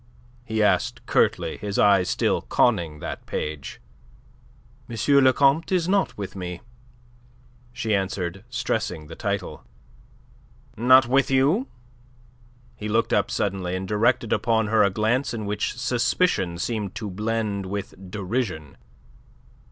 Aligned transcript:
he 0.43 0.63
asked 0.63 1.05
curtly, 1.05 1.57
his 1.57 1.77
eyes 1.77 2.09
still 2.09 2.41
conning 2.41 2.97
that 2.97 3.23
page. 3.27 3.79
"M. 4.89 4.97
le 5.23 5.31
Comte 5.31 5.71
is 5.71 5.87
not 5.87 6.17
with 6.17 6.35
me," 6.35 6.61
she 7.71 7.93
answered, 7.93 8.43
stressing 8.49 9.05
the 9.05 9.15
title. 9.15 9.63
"Not 10.75 11.07
with 11.07 11.29
you?" 11.29 11.67
He 12.75 12.89
looked 12.89 13.13
up 13.13 13.29
suddenly, 13.29 13.75
and 13.75 13.87
directed 13.87 14.33
upon 14.33 14.69
her 14.69 14.81
a 14.81 14.89
glance 14.89 15.35
in 15.35 15.45
which 15.45 15.77
suspicion 15.79 16.57
seemed 16.57 16.95
to 16.95 17.11
blend 17.11 17.67
with 17.67 17.93
derision. 18.09 18.77